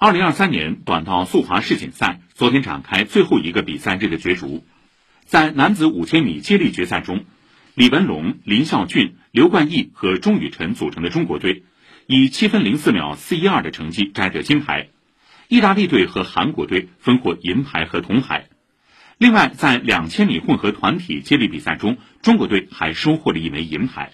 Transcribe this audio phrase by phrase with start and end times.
[0.00, 4.64] 二零二三年短道速滑世锦赛昨天展开最后一个比赛日的角逐，
[5.24, 7.24] 在男子五千米接力决赛中，
[7.74, 11.64] 李文龙、林孝俊、刘冠毅和钟雨辰组成的中国队，
[12.06, 14.90] 以七分零四秒四一二的成绩摘得金牌，
[15.48, 18.50] 意大利队和韩国队分获银牌和铜牌。
[19.18, 24.12] 另外，在两千米混合团体接力比赛中，中国队还收获了一枚银牌。